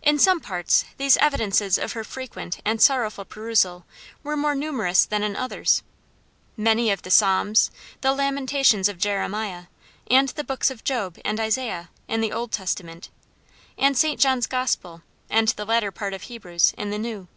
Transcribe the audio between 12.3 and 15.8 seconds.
Old Testament, and St. John's gospel, and the